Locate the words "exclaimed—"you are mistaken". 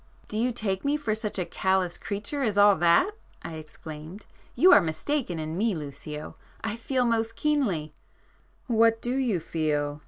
3.53-5.37